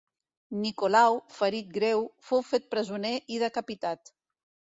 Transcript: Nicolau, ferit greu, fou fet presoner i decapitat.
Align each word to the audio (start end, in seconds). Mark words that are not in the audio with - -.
Nicolau, 0.61 1.17
ferit 1.33 1.69
greu, 1.75 2.01
fou 2.29 2.43
fet 2.49 2.67
presoner 2.73 3.13
i 3.35 3.39
decapitat. 3.47 4.13